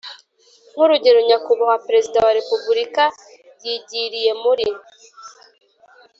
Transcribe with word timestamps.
nk 0.73 0.77
urugendo 0.83 1.19
Nyakubahwa 1.29 1.83
Perezida 1.87 2.17
wa 2.25 2.33
Repubulika 2.39 3.03
yagiriye 3.67 4.31
muri 4.43 4.65